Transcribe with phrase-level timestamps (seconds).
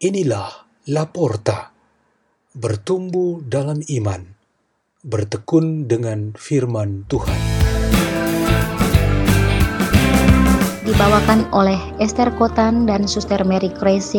[0.00, 0.48] Inilah
[0.88, 1.76] Laporta,
[2.56, 4.32] bertumbuh dalam iman,
[5.04, 7.36] bertekun dengan firman Tuhan.
[10.88, 14.16] Dibawakan oleh Esther Kotan dan Suster Mary Grace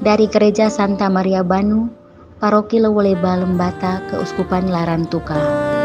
[0.00, 1.92] dari Gereja Santa Maria Banu,
[2.40, 5.75] Paroki Lewoleba Lembata, Keuskupan Larantuka.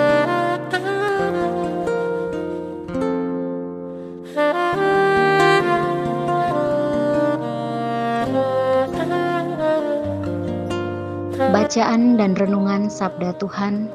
[11.72, 13.88] Bacaan dan Renungan Sabda Tuhan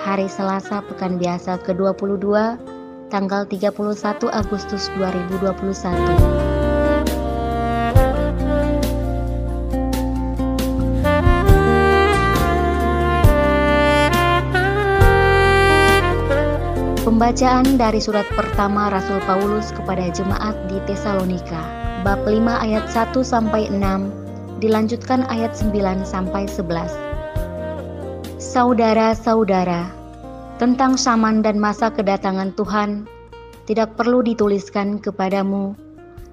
[0.00, 2.24] Hari Selasa Pekan Biasa ke-22
[3.12, 3.76] tanggal 31
[4.32, 5.36] Agustus 2021
[17.04, 21.60] Pembacaan dari surat pertama Rasul Paulus kepada jemaat di Tesalonika,
[22.08, 25.76] bab 5 ayat 1 sampai 6 dilanjutkan ayat 9
[26.08, 27.07] sampai 11.
[28.48, 29.92] Saudara-saudara,
[30.56, 33.04] tentang zaman dan masa kedatangan Tuhan
[33.68, 35.76] tidak perlu dituliskan kepadamu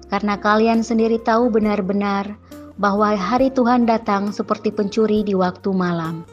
[0.08, 2.40] karena kalian sendiri tahu benar-benar
[2.80, 6.24] bahwa hari Tuhan datang seperti pencuri di waktu malam.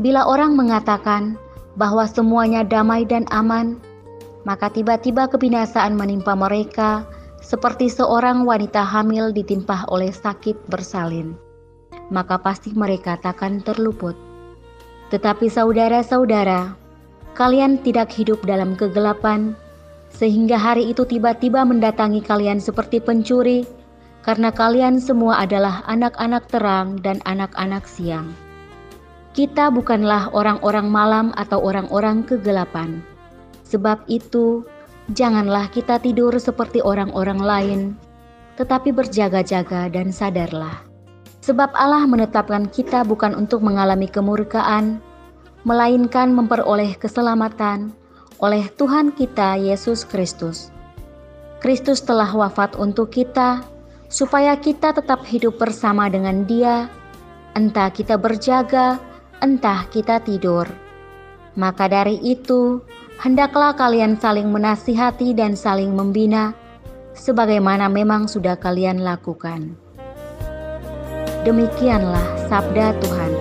[0.00, 1.36] Bila orang mengatakan
[1.76, 3.76] bahwa semuanya damai dan aman,
[4.48, 7.04] maka tiba-tiba kebinasaan menimpa mereka
[7.44, 11.36] seperti seorang wanita hamil ditimpah oleh sakit bersalin,
[12.08, 14.23] maka pasti mereka takkan terluput.
[15.12, 16.72] Tetapi saudara-saudara,
[17.36, 19.52] kalian tidak hidup dalam kegelapan,
[20.08, 23.66] sehingga hari itu tiba-tiba mendatangi kalian seperti pencuri,
[24.24, 28.32] karena kalian semua adalah anak-anak terang dan anak-anak siang.
[29.34, 33.02] Kita bukanlah orang-orang malam atau orang-orang kegelapan.
[33.66, 34.62] Sebab itu,
[35.12, 37.80] Janganlah kita tidur seperti orang-orang lain,
[38.56, 40.80] tetapi berjaga-jaga dan sadarlah.
[41.44, 44.96] Sebab Allah menetapkan kita bukan untuk mengalami kemurkaan,
[45.68, 47.92] melainkan memperoleh keselamatan
[48.40, 50.72] oleh Tuhan kita Yesus Kristus.
[51.60, 53.60] Kristus telah wafat untuk kita,
[54.08, 56.88] supaya kita tetap hidup bersama dengan Dia,
[57.52, 58.96] entah kita berjaga,
[59.44, 60.64] entah kita tidur.
[61.60, 62.80] Maka dari itu,
[63.20, 66.56] hendaklah kalian saling menasihati dan saling membina,
[67.12, 69.83] sebagaimana memang sudah kalian lakukan.
[71.44, 73.32] Demikianlah sabda Tuhan.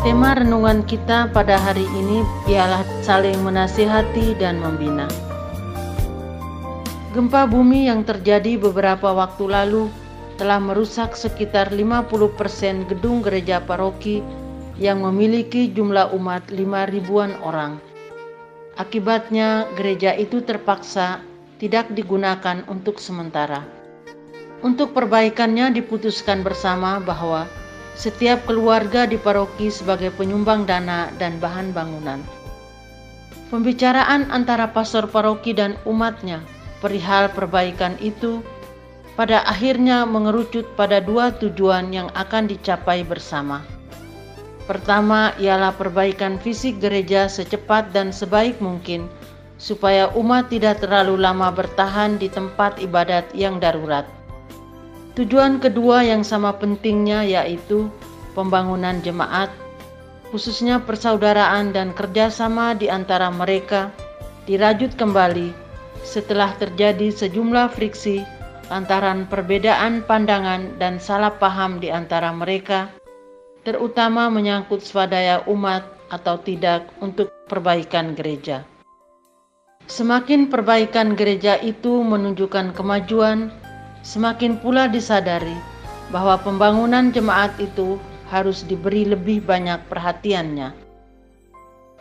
[0.00, 5.04] Tema renungan kita pada hari ini ialah saling menasihati dan membina.
[7.12, 9.92] Gempa bumi yang terjadi beberapa waktu lalu
[10.42, 14.18] telah merusak sekitar 50% gedung gereja paroki
[14.74, 17.78] yang memiliki jumlah umat 5 ribuan orang.
[18.74, 21.22] Akibatnya gereja itu terpaksa
[21.62, 23.62] tidak digunakan untuk sementara.
[24.66, 27.46] Untuk perbaikannya diputuskan bersama bahwa
[27.94, 32.18] setiap keluarga di paroki sebagai penyumbang dana dan bahan bangunan.
[33.46, 36.42] Pembicaraan antara pastor paroki dan umatnya
[36.82, 38.42] perihal perbaikan itu
[39.12, 43.60] pada akhirnya mengerucut pada dua tujuan yang akan dicapai bersama.
[44.64, 49.10] Pertama ialah perbaikan fisik gereja secepat dan sebaik mungkin
[49.60, 54.08] supaya umat tidak terlalu lama bertahan di tempat ibadat yang darurat.
[55.12, 57.92] Tujuan kedua yang sama pentingnya yaitu
[58.32, 59.52] pembangunan jemaat,
[60.32, 63.92] khususnya persaudaraan dan kerjasama di antara mereka,
[64.48, 65.52] dirajut kembali
[66.00, 68.24] setelah terjadi sejumlah friksi
[68.72, 72.88] lantaran perbedaan pandangan dan salah paham di antara mereka,
[73.68, 78.64] terutama menyangkut swadaya umat atau tidak untuk perbaikan gereja.
[79.84, 83.52] Semakin perbaikan gereja itu menunjukkan kemajuan,
[84.02, 85.54] Semakin pula disadari
[86.10, 88.02] bahwa pembangunan jemaat itu
[88.34, 90.74] harus diberi lebih banyak perhatiannya.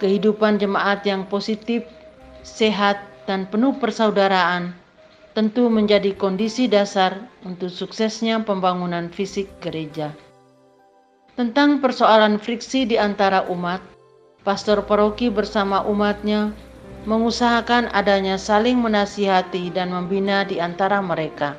[0.01, 1.85] Kehidupan jemaat yang positif,
[2.41, 2.97] sehat,
[3.29, 4.73] dan penuh persaudaraan
[5.31, 10.11] tentu menjadi kondisi dasar untuk suksesnya pembangunan fisik gereja.
[11.39, 13.79] Tentang persoalan friksi di antara umat,
[14.43, 16.51] pastor paroki bersama umatnya
[17.07, 21.55] mengusahakan adanya saling menasihati dan membina di antara mereka.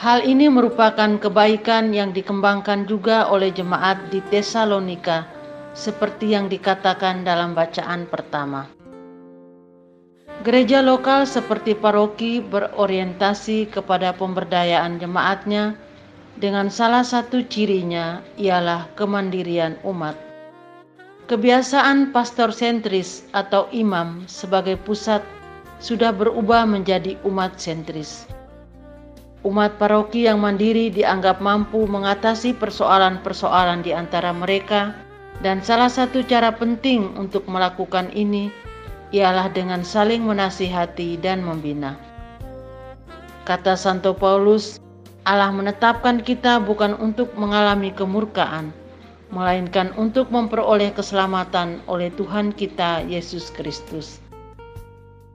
[0.00, 5.28] Hal ini merupakan kebaikan yang dikembangkan juga oleh jemaat di Tesalonika,
[5.76, 8.81] seperti yang dikatakan dalam bacaan pertama.
[10.42, 15.78] Gereja lokal seperti paroki berorientasi kepada pemberdayaan jemaatnya
[16.34, 20.18] dengan salah satu cirinya ialah kemandirian umat.
[21.30, 25.22] Kebiasaan pastor sentris atau imam sebagai pusat
[25.78, 28.26] sudah berubah menjadi umat sentris.
[29.46, 34.90] Umat paroki yang mandiri dianggap mampu mengatasi persoalan-persoalan di antara mereka,
[35.38, 38.50] dan salah satu cara penting untuk melakukan ini
[39.12, 41.94] ialah dengan saling menasihati dan membina.
[43.44, 44.80] Kata Santo Paulus,
[45.28, 48.74] Allah menetapkan kita bukan untuk mengalami kemurkaan,
[49.30, 54.18] melainkan untuk memperoleh keselamatan oleh Tuhan kita Yesus Kristus.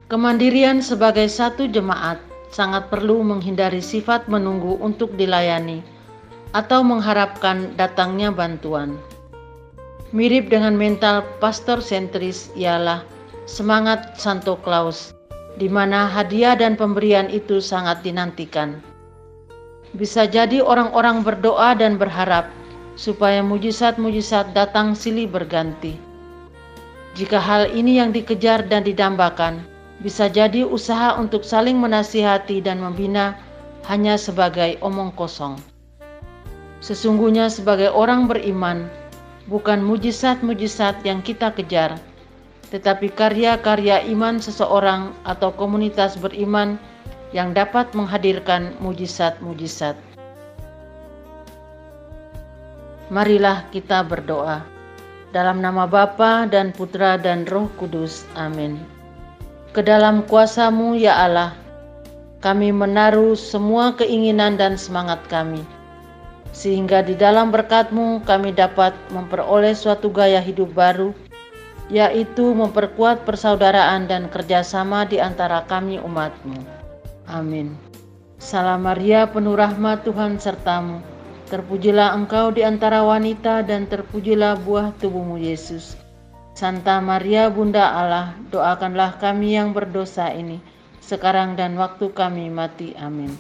[0.08, 2.20] Kemandirian sebagai satu jemaat
[2.52, 5.84] sangat perlu menghindari sifat menunggu untuk dilayani
[6.56, 8.96] atau mengharapkan datangnya bantuan.
[10.16, 13.04] Mirip dengan mental pastor sentris ialah
[13.48, 15.16] semangat Santo Claus,
[15.56, 18.84] di mana hadiah dan pemberian itu sangat dinantikan.
[19.96, 22.52] Bisa jadi orang-orang berdoa dan berharap
[23.00, 25.96] supaya mujizat-mujizat datang silih berganti.
[27.16, 29.64] Jika hal ini yang dikejar dan didambakan,
[30.04, 33.40] bisa jadi usaha untuk saling menasihati dan membina
[33.88, 35.58] hanya sebagai omong kosong.
[36.84, 38.86] Sesungguhnya, sebagai orang beriman,
[39.50, 41.98] bukan mujizat-mujizat yang kita kejar,
[42.68, 46.76] tetapi karya-karya iman seseorang atau komunitas beriman
[47.32, 49.96] yang dapat menghadirkan mujizat-mujizat.
[53.08, 54.64] Marilah kita berdoa.
[55.32, 58.24] Dalam nama Bapa dan Putra dan Roh Kudus.
[58.36, 58.80] Amin.
[59.76, 61.52] Ke dalam kuasamu ya Allah,
[62.40, 65.62] kami menaruh semua keinginan dan semangat kami,
[66.56, 71.12] sehingga di dalam berkatmu kami dapat memperoleh suatu gaya hidup baru,
[71.88, 76.60] yaitu memperkuat persaudaraan dan kerjasama di antara kami umatmu.
[77.28, 77.76] Amin.
[78.38, 81.02] Salam Maria penuh rahmat Tuhan sertamu,
[81.50, 85.98] terpujilah engkau di antara wanita dan terpujilah buah tubuhmu Yesus.
[86.58, 90.58] Santa Maria Bunda Allah, doakanlah kami yang berdosa ini,
[91.02, 92.98] sekarang dan waktu kami mati.
[92.98, 93.34] Amin.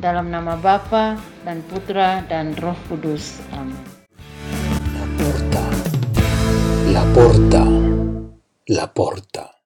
[0.00, 3.38] Dalam nama Bapa dan Putra dan Roh Kudus.
[3.52, 3.99] Amin.
[6.92, 7.64] La porta,
[8.66, 9.59] la porta.